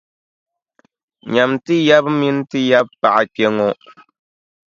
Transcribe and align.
Nyami 1.31 1.55
ti 1.65 1.75
yaba 1.87 2.09
mini 2.19 2.41
ti 2.51 2.59
yabipaɣa 2.71 3.21
kpe 3.33 3.45
ŋɔ. 3.55 3.69